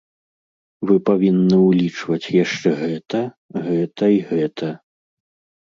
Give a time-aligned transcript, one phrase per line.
[0.91, 3.21] Вы павінны ўлічваць яшчэ гэта,
[3.69, 4.67] гэта і гэта!